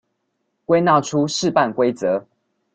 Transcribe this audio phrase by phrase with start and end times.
[0.65, 2.25] 歸納出試辦規則